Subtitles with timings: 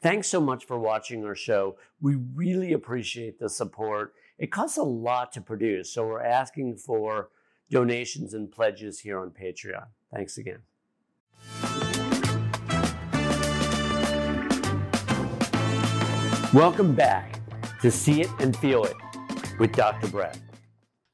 [0.00, 1.76] Thanks so much for watching our show.
[2.00, 4.14] We really appreciate the support.
[4.38, 7.30] It costs a lot to produce, so we're asking for
[7.68, 9.86] donations and pledges here on Patreon.
[10.14, 10.60] Thanks again.
[16.54, 17.40] Welcome back
[17.80, 18.94] to See It and Feel It
[19.58, 20.06] with Dr.
[20.06, 20.38] Brett.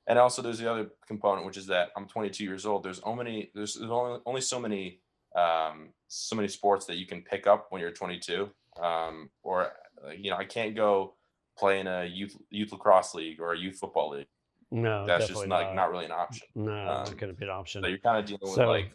[0.06, 2.82] And also, there's the other component, which is that I'm 22 years old.
[2.82, 5.00] There's only there's, only only so many
[5.34, 8.50] um, so many sports that you can pick up when you're 22.
[8.80, 9.72] Um, or
[10.16, 11.14] you know, I can't go
[11.58, 14.26] play in a youth youth lacrosse league or a youth football league.
[14.70, 16.48] No, That's just not, not, not really an option.
[16.56, 17.82] No, Um, not going to be an option.
[17.82, 18.92] So you're kind of dealing So- with like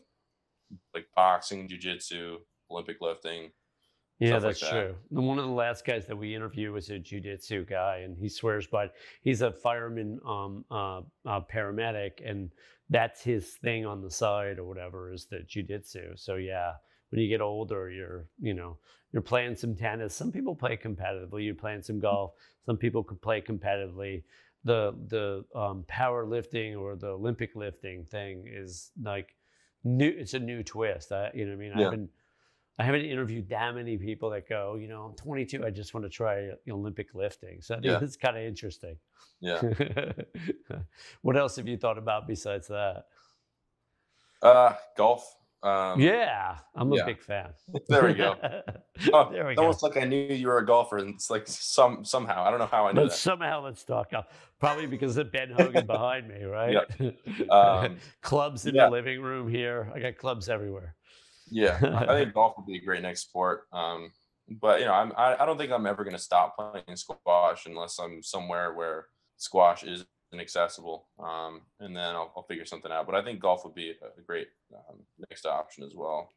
[0.94, 2.38] like boxing, jujitsu,
[2.70, 3.52] Olympic lifting.
[4.20, 4.72] Yeah, stuff like that's that.
[4.72, 4.96] true.
[5.12, 8.28] The- One of the last guys that we interviewed was a jujitsu guy, and he
[8.28, 8.90] swears by.
[9.22, 12.52] He's a fireman, um, uh, uh, paramedic, and
[12.90, 16.20] that's his thing on the side or whatever is the jujitsu.
[16.20, 16.74] So yeah,
[17.10, 18.78] when you get older, you're you know
[19.12, 20.14] you're playing some tennis.
[20.16, 21.46] Some people play competitively.
[21.46, 22.34] You're playing some golf.
[22.66, 24.24] Some people could play competitively.
[24.64, 29.36] The the um, powerlifting or the Olympic lifting thing is like
[29.84, 30.10] new.
[30.10, 31.12] It's a new twist.
[31.12, 32.10] I, you know, what I mean, I haven't
[32.80, 35.66] I haven't interviewed that many people that go, you know, I'm 22.
[35.66, 37.62] I just want to try Olympic lifting.
[37.62, 38.00] So Yeah.
[38.02, 38.96] it's kind of interesting.
[39.42, 39.62] Yeah.
[41.22, 43.08] what else have you thought about besides that?
[44.42, 45.36] Uh, golf.
[45.62, 47.06] Um, yeah, I'm a yeah.
[47.06, 47.50] big fan.
[47.90, 48.36] There we go.
[49.14, 49.62] Oh, there we go.
[49.62, 52.60] almost like I knew you were a golfer, and it's like some somehow I don't
[52.60, 53.18] know how I knew But that.
[53.18, 54.12] somehow let's talk.
[54.60, 56.78] Probably because of Ben Hogan behind me, right?
[57.50, 58.86] Um, clubs in yeah.
[58.86, 59.90] the living room here.
[59.96, 60.96] I got clubs everywhere.
[61.50, 63.64] Yeah, I I think golf would be a great next sport.
[63.72, 64.12] Um,
[64.50, 67.66] but you know, I'm, I I don't think I'm ever going to stop playing squash
[67.66, 71.08] unless I'm somewhere where squash is inaccessible.
[71.20, 73.06] Um, and then I'll, I'll figure something out.
[73.06, 74.98] But I think golf would be a, a great um,
[75.30, 76.30] next option as well.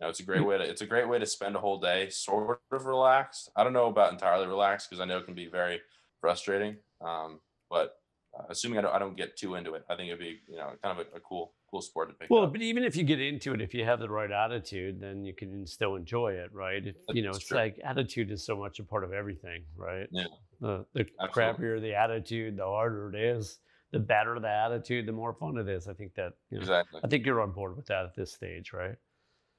[0.00, 1.78] You know, it's a great way to it's a great way to spend a whole
[1.78, 3.50] day sort of relaxed.
[3.56, 5.80] I don't know about entirely relaxed because I know it can be very
[6.20, 6.76] frustrating.
[7.00, 7.40] Um,
[7.70, 7.96] but
[8.38, 10.56] uh, assuming I don't, I don't get too into it, I think it'd be you
[10.56, 12.52] know kind of a, a cool cool sport to pick Well, up.
[12.52, 15.32] but even if you get into it, if you have the right attitude, then you
[15.32, 16.86] can still enjoy it, right?
[16.86, 17.56] If, you know, it's true.
[17.56, 20.06] like attitude is so much a part of everything, right?
[20.10, 20.26] Yeah.
[20.62, 21.64] The, the Absolutely.
[21.66, 23.58] crappier the attitude, the harder it is.
[23.90, 25.86] The better the attitude, the more fun it is.
[25.88, 27.00] I think that, you know, Exactly.
[27.04, 28.96] I think you're on board with that at this stage, right?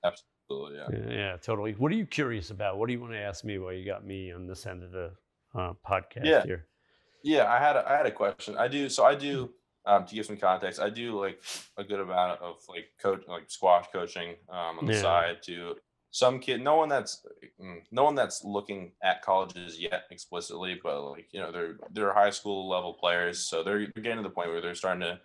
[0.04, 0.78] Absolutely.
[0.78, 0.88] Yeah.
[0.92, 1.74] Yeah, yeah, totally.
[1.74, 2.78] What are you curious about?
[2.78, 4.92] What do you want to ask me while you got me on this end of
[4.92, 5.12] the
[5.54, 6.44] uh, podcast Yeah.
[6.44, 6.68] here?
[7.24, 8.58] Yeah, I had a, I had a question.
[8.58, 9.54] I do so I do
[9.86, 10.80] um, to give some context.
[10.80, 11.42] I do like
[11.78, 15.02] a good amount of like coach like squash coaching um, on the Yeah.
[15.02, 15.76] side to
[16.14, 16.62] some kid.
[16.62, 17.26] No one that's
[17.60, 22.14] mm, no one that's looking at colleges yet explicitly, but like you know they're they're
[22.14, 25.20] high school level players, so they're getting to the point where they're starting to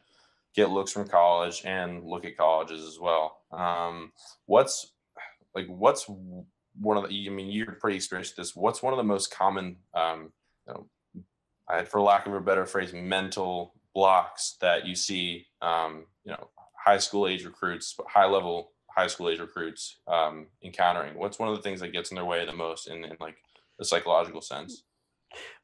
[0.57, 3.43] get looks from college and look at colleges as well.
[3.53, 4.13] Um,
[4.47, 4.95] what's
[5.55, 6.09] like what's
[6.81, 7.27] one of the?
[7.27, 8.57] I mean, you're pretty experienced this.
[8.57, 10.33] What's one of the most common um,
[10.67, 10.87] you know,
[11.69, 16.49] I, for lack of a better phrase, mental blocks that you see, um, you know,
[16.75, 21.17] high school age recruits, but high level high school age recruits um, encountering?
[21.17, 23.37] What's one of the things that gets in their way the most in, in like
[23.79, 24.83] the psychological sense?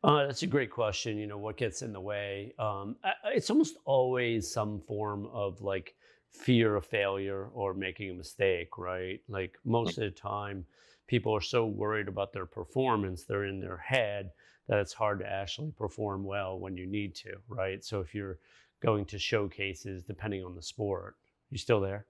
[0.04, 1.18] Uh, that's a great question.
[1.18, 2.54] You know, what gets in the way?
[2.58, 5.94] Um, it's almost always some form of like
[6.30, 9.20] fear of failure or making a mistake, right?
[9.28, 10.64] Like most of the time,
[11.06, 14.30] people are so worried about their performance, they're in their head
[14.68, 17.84] that it's hard to actually perform well when you need to, right?
[17.84, 18.38] So if you're
[18.80, 21.16] going to showcases, depending on the sport,
[21.50, 22.06] you still there?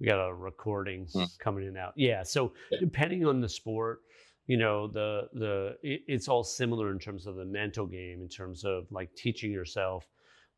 [0.00, 1.24] We got a recording Hmm.
[1.38, 1.92] coming in out.
[1.96, 2.22] Yeah.
[2.22, 2.78] So Yeah.
[2.80, 4.00] depending on the sport,
[4.46, 8.28] you know the the it, it's all similar in terms of the mental game in
[8.28, 10.08] terms of like teaching yourself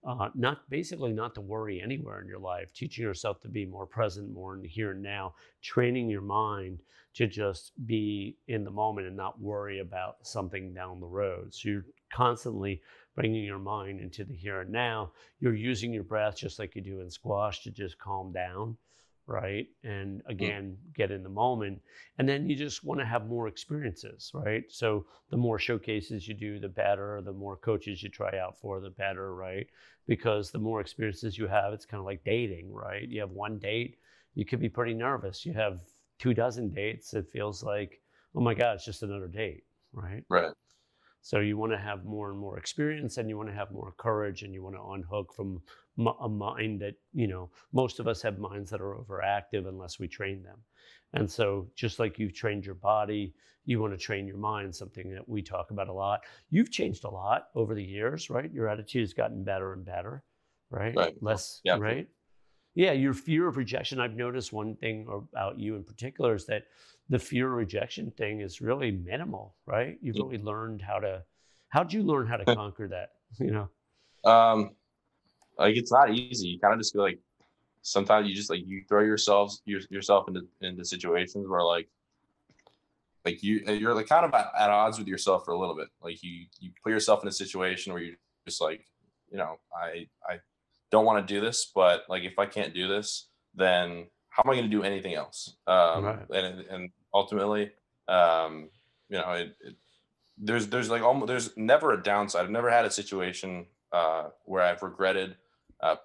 [0.09, 3.85] uh, not basically not to worry anywhere in your life teaching yourself to be more
[3.87, 6.81] present more in the here and now training your mind
[7.13, 11.69] to just be in the moment and not worry about something down the road so
[11.69, 12.81] you're constantly
[13.15, 16.81] bringing your mind into the here and now you're using your breath just like you
[16.81, 18.75] do in squash to just calm down
[19.27, 19.67] right?
[19.85, 20.31] And hmm.
[20.31, 21.81] again get in the moment.
[22.19, 24.65] And then you just want to have more experiences right?
[24.69, 28.81] So the more showcases you do the better the more coaches you try out for
[28.81, 29.67] the better right?
[30.07, 33.09] Because the more experiences you have it's kind of like dating right?
[33.09, 33.99] You have one date
[34.35, 35.45] you could be pretty nervous.
[35.45, 35.81] You have
[36.19, 38.01] two dozen dates it feels like
[38.35, 40.25] oh my god it's just another date right?
[40.29, 40.53] Right.
[41.23, 43.95] So you want to have more and more experience, and you want to have more
[43.99, 45.63] courage, and you want to unhook from
[46.21, 50.09] a mind that you know most of us have minds that are overactive unless we
[50.09, 50.63] train them.
[51.15, 53.35] And so, just like you've trained your body,
[53.65, 54.75] you want to train your mind.
[54.75, 56.21] Something that we talk about a lot.
[56.51, 58.51] You've changed a lot over the years, right?
[58.53, 60.25] Your attitude has gotten better and better,
[60.71, 61.03] right?
[61.03, 61.17] Right.
[61.21, 61.79] Less, Yeah.
[61.79, 62.09] right?
[62.75, 64.01] Yeah, your fear of rejection.
[64.01, 66.65] I've noticed one thing about you in particular is that
[67.09, 69.99] the fear of rejection thing is really minimal, right?
[70.01, 71.23] You've really learned how to.
[71.69, 73.11] How'd you learn how to conquer that?
[73.39, 74.73] You know, Um,
[75.59, 76.49] like it's not easy.
[76.49, 77.19] You kind of just feel like
[77.81, 81.89] sometimes you just like you throw yourselves your, yourself into into situations where like
[83.25, 85.89] like you you're like kind of at, at odds with yourself for a little bit.
[86.03, 88.17] Like you you put yourself in a situation where you're
[88.47, 88.87] just like
[89.31, 90.41] you know I I
[90.93, 94.51] don't want to do this, but like if I can't do this, then how am
[94.51, 95.57] I going to do anything else?
[95.67, 96.31] Um, Right.
[96.31, 97.73] And and ultimately,
[98.09, 98.69] um,
[99.09, 99.75] you know, it, it,
[100.39, 102.45] there's there's like almost there's never a downside.
[102.45, 105.37] I've never had a situation uh, where I've regretted,
[105.81, 105.97] uh,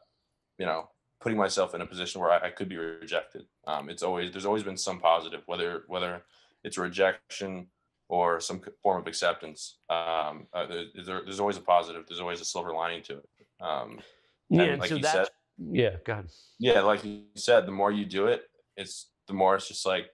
[0.57, 0.89] you know,
[1.21, 3.45] putting myself in a position where I, I could be rejected.
[3.65, 6.23] Um, it's always there's always been some positive, whether whether
[6.63, 7.67] it's rejection
[8.09, 9.77] or some form of acceptance.
[9.89, 12.05] Um, uh, there, there- there's always a positive.
[12.07, 13.29] There's always a silver lining to it.
[13.61, 13.99] Um,
[14.49, 14.61] yeah.
[14.63, 15.27] and like so you that's said,
[15.71, 15.95] yeah.
[16.05, 16.27] God.
[16.59, 18.43] yeah, like you said, the more you do it,
[18.75, 20.07] it's the more it's just like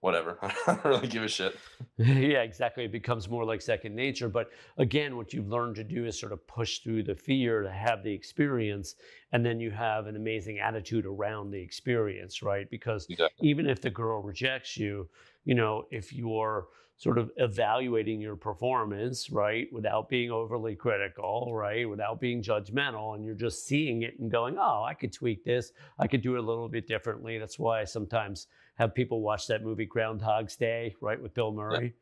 [0.00, 0.38] whatever.
[0.42, 1.56] I don't really give a shit.
[1.96, 2.84] yeah, exactly.
[2.84, 4.28] It becomes more like second nature.
[4.28, 7.70] But again, what you've learned to do is sort of push through the fear to
[7.70, 8.94] have the experience,
[9.32, 12.68] and then you have an amazing attitude around the experience, right?
[12.70, 13.48] Because Exactly.
[13.48, 15.08] even if the girl rejects you,
[15.44, 21.88] you know, if you're sort of evaluating your performance, right, without being overly critical, right,
[21.88, 25.72] without being judgmental, and you're just seeing it and going, oh, I could tweak this,
[26.00, 27.38] I could do it a little bit differently.
[27.38, 31.94] That's why I sometimes have people watch that movie Groundhog's Day, right, with Bill Murray.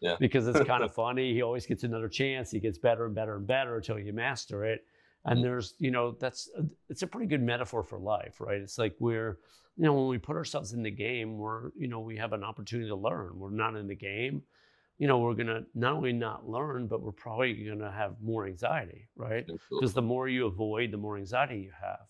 [0.00, 0.16] Yeah.
[0.18, 1.32] Because it's kind of funny.
[1.32, 2.50] He always gets another chance.
[2.50, 4.84] He gets better and better and better until you master it.
[5.26, 5.44] And Mhm.
[5.44, 8.60] there's, you know, that's a, it's a pretty good metaphor for life, right?
[8.60, 9.38] It's like we're,
[9.76, 12.42] you know, when we put ourselves in the game, we're, you know, we have an
[12.44, 13.38] opportunity to learn.
[13.38, 14.42] We're not in the game,
[14.98, 19.08] you know, we're gonna not only not learn, but we're probably gonna have more anxiety,
[19.16, 19.46] right?
[19.78, 22.06] Because the more you avoid, the more anxiety you have.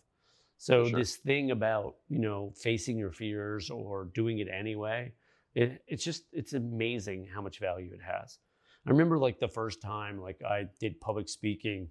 [0.58, 0.90] So sure.
[0.90, 5.12] this thing about, you know, facing your fears or doing it anyway,
[5.54, 8.38] it, it's just it's amazing how much value it has.
[8.86, 11.88] I remember like the first time like I did public speaking,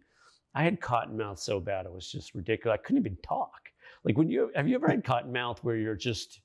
[0.55, 2.79] I had cotton mouth so bad it was just ridiculous.
[2.79, 3.69] I couldn't even talk.
[4.03, 6.41] Like when you have you ever had cotton mouth where you're just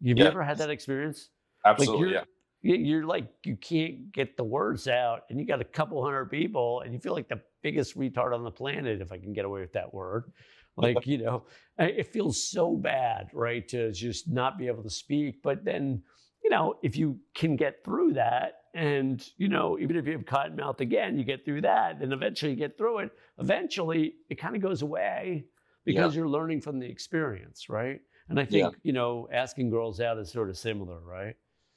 [0.00, 0.30] you've you Yeah.
[0.30, 1.30] ever had that experience?
[1.64, 2.24] Absolutely, you're, yeah.
[2.62, 6.26] you- You're like you can't get the words out, and you got a couple hundred
[6.26, 9.44] people, and you feel like the biggest retard on the planet, if I can get
[9.44, 10.32] away with that word.
[10.76, 11.46] Like you know,
[11.78, 15.42] it feels so bad, right, to just not be able to speak.
[15.42, 16.02] But then,
[16.42, 20.26] you know, if you can get through that, and you know, even if you have
[20.26, 23.10] cotton mouth again, you get through that, and eventually you get through it.
[23.38, 25.44] Eventually, it kind of goes away
[25.84, 28.00] because you're learning from the experience, right?
[28.28, 28.68] And I Yeah.
[28.70, 31.36] think you know, asking girls out is sort of similar, right?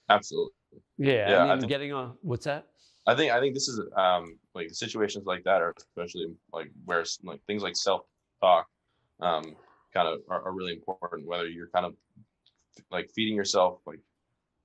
[0.10, 0.54] Absolutely.
[0.98, 2.18] Yeah, Yeah, I I mean, think- getting on.
[2.22, 2.68] What's that?
[3.08, 7.04] I think I think this is um like situations like that are especially like where
[7.24, 8.02] like things like self
[8.42, 8.68] talk
[9.20, 9.56] um
[9.94, 11.96] kind of are, are really important whether you're kind of
[12.92, 14.00] like feeding yourself like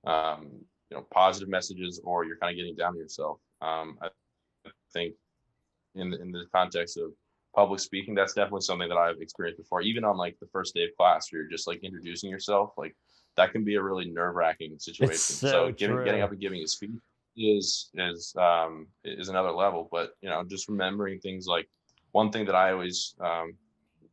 [0.05, 3.39] um you know positive messages or you're kind of getting down on yourself.
[3.61, 4.09] Um I
[4.93, 5.15] think
[5.95, 7.11] in the, in the context of
[7.55, 9.81] public speaking that's definitely something that I've experienced before.
[9.81, 12.95] Even on like the first day of class where you're just like introducing yourself like
[13.37, 15.17] that can be a really nerve-wracking situation.
[15.17, 16.91] so giving, getting up and giving a speech
[17.37, 19.87] is is um is another level.
[19.91, 21.67] But you know just remembering things like
[22.11, 23.53] one thing that i always um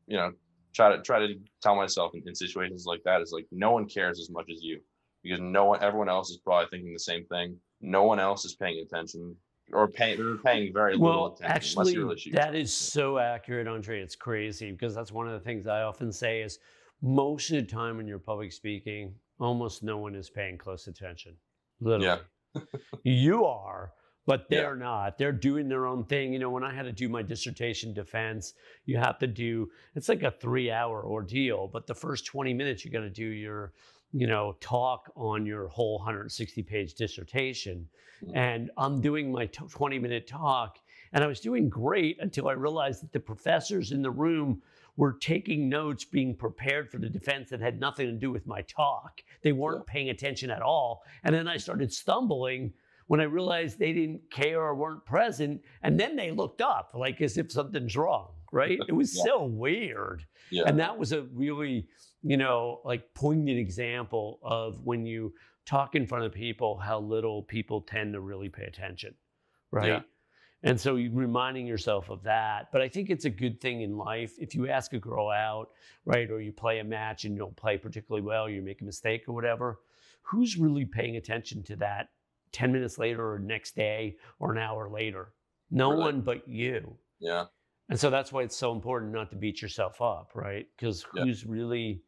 [0.06, 0.32] you know
[0.74, 3.86] try to try to tell myself in, in situations like that is like no one
[3.88, 4.80] cares as much as you
[5.28, 8.54] because no one everyone else is probably thinking the same thing no one else is
[8.54, 9.36] paying attention
[9.72, 14.00] or paying they're paying very little Well, attention actually, really that is so accurate, Andre.
[14.00, 16.58] It's crazy because that's one of the things I often say is
[17.02, 21.36] most of the time when you're public speaking, almost no one is paying close attention.
[21.80, 22.20] Literally.
[23.04, 23.92] you are,
[24.26, 25.18] but they're not.
[25.18, 26.32] They're doing their own thing.
[26.32, 28.54] You know, when I had to do my dissertation defense,
[28.84, 32.84] you have to do it's like a three hour ordeal, but the first 20 minutes
[32.84, 33.72] you got to do your
[34.12, 37.88] you know, talk on your whole 160 page dissertation.
[38.24, 38.36] Mhm.
[38.36, 40.78] And I'm doing my 20 minute talk,
[41.12, 44.62] and I was doing great until I realized that the professors in the room
[44.96, 48.62] were taking notes, being prepared for the defense that had nothing to do with my
[48.62, 49.22] talk.
[49.42, 51.04] They weren't paying attention at all.
[51.22, 52.72] And then I started stumbling
[53.06, 55.62] when I realized they didn't care or weren't present.
[55.82, 58.78] And then they looked up like as if something's wrong, right?
[58.88, 59.22] It was Yeah.
[59.24, 60.24] so weird.
[60.50, 61.86] yeah And that was a really,
[62.22, 65.34] you know, like poignant example of when you
[65.66, 69.14] talk in front of people, how little people tend to really pay attention,
[69.70, 69.86] right?
[69.88, 70.00] Yeah.
[70.64, 72.72] And so reminding yourself of that.
[72.72, 75.68] But I think it's a good thing in life if you ask a girl out,
[76.04, 78.84] right, or you play a match and you don't play particularly well, you make a
[78.84, 79.78] mistake or whatever.
[80.22, 82.08] Who's really paying attention to that
[82.52, 85.32] 10 minutes later or next day or an hour later?
[85.70, 86.00] No Really.
[86.02, 86.96] one but you.
[87.20, 87.44] yeah
[87.88, 90.66] and so that's why it's so important not to beat yourself up, right?
[90.76, 91.24] Because Yeah.
[91.24, 92.02] who's really,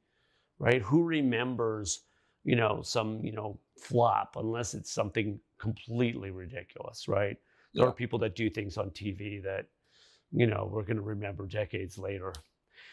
[0.59, 0.83] right?
[0.83, 2.05] Who remembers,
[2.45, 7.37] you know, some, you know, flop unless it's something completely ridiculous, right?
[7.75, 9.69] There are people that do things on TV that,
[10.33, 12.33] you know, we're going to remember decades later.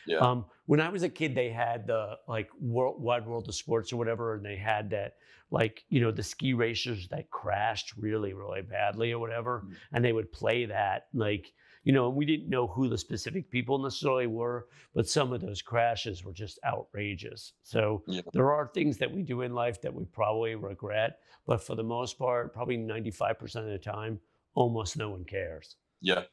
[0.08, 0.20] Yeah.
[0.20, 3.94] Um, when I was a kid, they had the like world, wide world of sports
[3.94, 5.18] or whatever, and they had that
[5.52, 9.76] like you know the ski racers that crashed really really badly or whatever, Mhm.
[9.94, 13.50] and they would play that like you know, and we didn't know who the specific
[13.50, 17.54] people necessarily were, but some of those crashes were just outrageous.
[17.64, 18.22] So Yeah.
[18.34, 21.84] there are things that we do in life that we probably regret, but for the
[21.86, 24.20] most part, probably ninety five percent of the time,
[24.54, 25.78] almost no one cares.
[26.02, 26.26] yeah.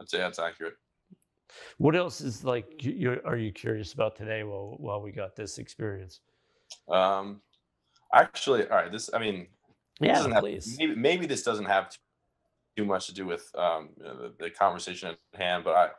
[0.00, 0.74] I'd say that's accurate.
[1.78, 5.58] What else is like you- you're, you curious about today while while we got this
[5.58, 6.20] experience?
[6.88, 7.42] Um,
[8.12, 8.92] actually, all right.
[8.92, 9.48] This, I mean,
[10.00, 11.96] Yeah, have- maybe maybe this doesn't have
[12.76, 15.90] too much to do with um, you know, the, the conversation at hand, but I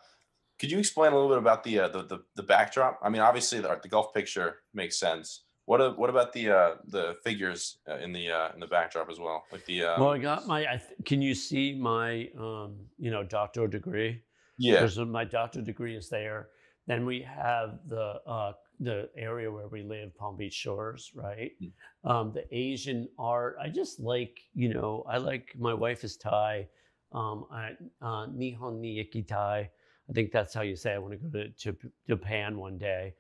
[0.60, 3.00] could you explain a little bit about the uh, the, the the backdrop?
[3.04, 5.46] I mean, obviously the, the golf picture makes sense.
[5.66, 9.20] What what about the uh, the figures uh, in the uh, in the backdrop as
[9.20, 9.46] well?
[9.52, 10.62] Like the um, well, I got my.
[10.74, 14.24] I th- can you see my um, you know doctoral degree?
[14.60, 16.50] Yeah Because my doctoral degree is there.
[16.88, 21.52] Then we have the uh, the area where we live, Palm Beach Shores, right?
[21.62, 21.72] Mm.
[22.04, 23.58] Um, the Asian art.
[23.62, 25.04] I just like you know.
[25.08, 26.68] I like my wife is Thai.
[27.12, 29.70] Um, I, uh, Nihon ni Iki Thai.
[30.10, 30.92] I think that's how you say.
[30.94, 30.96] it.
[30.96, 33.14] I want to go to, to Japan one day.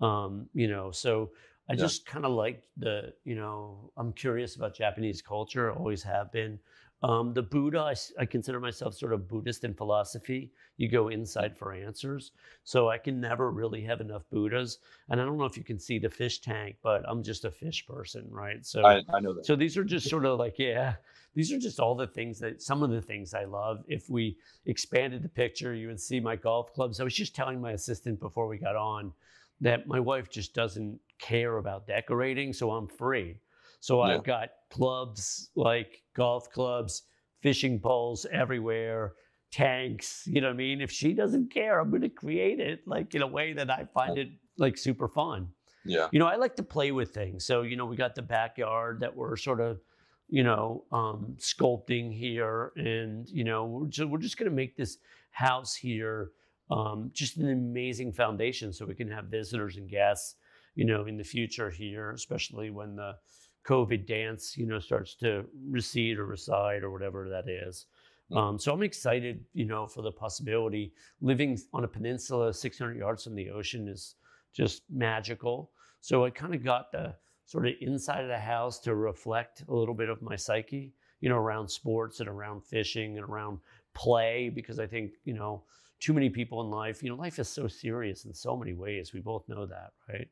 [0.00, 1.30] Um, you know, so
[1.70, 1.80] I Yeah.
[1.80, 3.90] just kind of like the you know.
[3.96, 5.72] I'm curious about Japanese culture.
[5.72, 6.58] Always have been.
[7.04, 10.50] Um, the Buddha, I consider myself sort of Buddhist in philosophy.
[10.78, 12.32] You go inside for answers.
[12.62, 14.78] So I can never really have enough Buddhas.
[15.10, 17.50] And I don't know if you can see the fish tank, but I'm just a
[17.50, 18.64] fish person, right?
[18.64, 19.44] So I, I know that.
[19.44, 20.94] so these are just sort of like, yeah,
[21.34, 23.84] these are just all the things that some of the things I love.
[23.86, 27.00] If we expanded the picture, you would see my golf clubs.
[27.00, 29.12] I was just telling my assistant before we got on
[29.60, 33.36] that my wife just doesn't care about decorating, so I'm free.
[33.84, 34.14] So Yeah.
[34.14, 37.02] I've got clubs like golf clubs,
[37.42, 39.12] fishing poles everywhere,
[39.52, 40.80] tanks, you know what I mean?
[40.80, 43.84] If she doesn't care, I'm going to create it like in a way that I
[43.92, 45.48] find it like super fun
[45.84, 47.44] Yeah you know, I like to play with things.
[47.44, 49.82] So, you know, we got the backyard that we're sort of,
[50.30, 52.72] you know, um, sculpting here.
[52.76, 54.96] And, you know, we're just, we're just going to make this
[55.30, 56.30] house here
[56.70, 60.36] um, just an amazing foundation so we can have visitors and guests,
[60.74, 63.16] you know, in the future here, especially when the
[63.66, 67.86] COVID dance, you know, starts to recede or reside or whatever that is.
[68.30, 68.36] Mm.
[68.36, 70.92] Um, so I'm excited, you know, for the possibility.
[71.20, 74.16] Living on a peninsula 600 yards from the ocean is
[74.52, 75.70] just magical.
[76.00, 77.14] So I kind of got the
[77.46, 81.28] sort of inside of the house to reflect a little bit of my psyche, you
[81.28, 83.58] know, around sports and around fishing and around
[83.94, 85.62] play, because I think, you know,
[86.00, 89.12] too many people in life, you know, life is so serious in so many ways.
[89.12, 90.28] We both know that, right?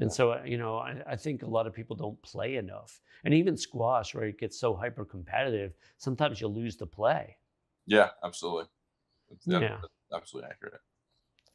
[0.00, 3.00] And so, uh, you know, I, I think a lot of people don't play enough.
[3.24, 7.36] And even squash, where it gets so hyper competitive, sometimes you lose the play.
[7.86, 8.64] yeah absolutely.
[9.46, 9.78] Yeah.
[10.12, 10.80] absolutely accurate.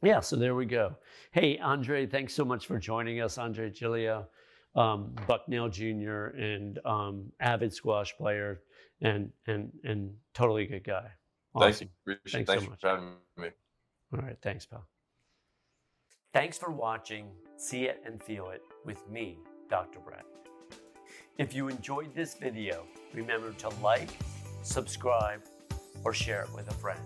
[0.02, 0.96] Yeah, so there we go.
[1.32, 4.26] Hey, Andre, thanks so much for joining us, Andre Giglio,
[4.74, 6.28] um, Bucknell Jr.
[6.38, 8.62] and um, avid squash player,
[9.02, 11.10] and and and totally good guy.
[11.54, 11.90] Awesome.
[12.06, 12.14] you.
[12.14, 12.80] Appreciate- Thanks so Thanks much.
[12.80, 13.48] for having me.
[14.14, 14.86] All right, thanks, pal.
[16.32, 19.36] Thanks for watching See It and Feel It with me,
[19.68, 19.98] Dr.
[19.98, 20.24] Brett.
[21.38, 24.10] If you enjoyed this video, remember to like,
[24.62, 25.40] subscribe,
[26.04, 27.00] or share it with a friend.